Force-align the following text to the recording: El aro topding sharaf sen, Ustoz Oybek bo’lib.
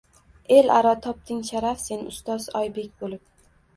El 0.53 0.71
aro 0.77 0.93
topding 1.05 1.43
sharaf 1.49 1.83
sen, 1.85 2.01
Ustoz 2.15 2.49
Oybek 2.63 2.97
bo’lib. 3.05 3.27